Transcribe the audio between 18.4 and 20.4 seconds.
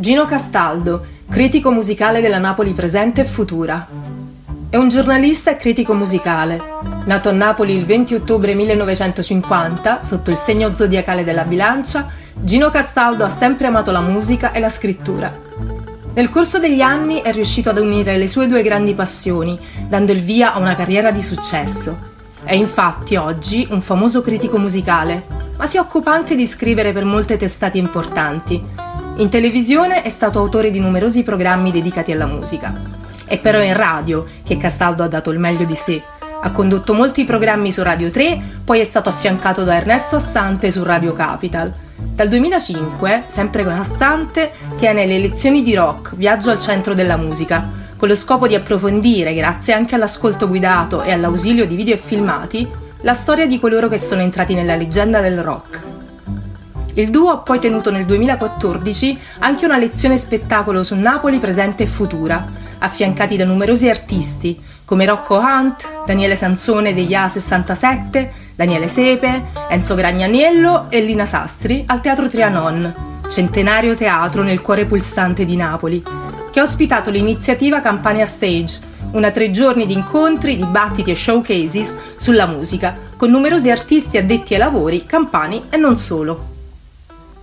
due grandi passioni, dando il